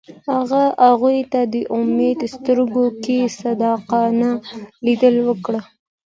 [0.31, 4.31] هغه هغې ته د امید سترګو کې صادقانه
[4.85, 5.55] لید وکړ.